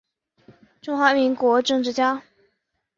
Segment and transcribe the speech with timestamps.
[0.81, 2.23] 中华民国政治家。